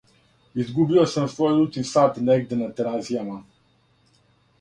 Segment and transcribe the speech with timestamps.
[0.61, 3.37] Izgubio sam svoj ručni sat negde na Terazijama.